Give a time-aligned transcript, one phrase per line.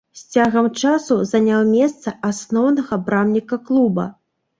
[0.19, 4.07] З цягам часу заняў месца асноўнага брамніка клуба.